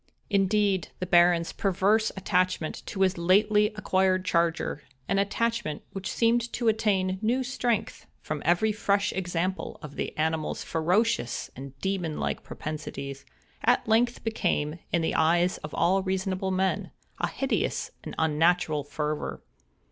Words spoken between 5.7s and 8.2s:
which seemed to attain new strength